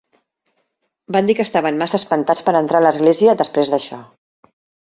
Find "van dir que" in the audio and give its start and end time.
1.15-1.45